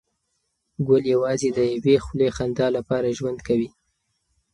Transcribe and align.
ګل 0.87 1.03
یوازې 1.13 1.49
د 1.57 1.59
یوې 1.73 1.95
خولې 2.03 2.27
خندا 2.35 2.67
لپاره 2.77 3.15
ژوند 3.17 3.39
کوي. 3.47 3.69